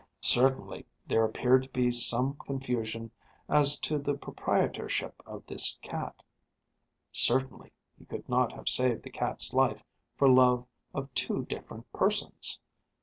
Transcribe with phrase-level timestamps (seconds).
[0.23, 3.11] Certainly there appeared to be some confusion
[3.47, 6.23] as to the proprietorship of this cat.
[7.11, 9.83] Certainly he could not have saved the cat's life
[10.15, 12.59] for love of two different persons.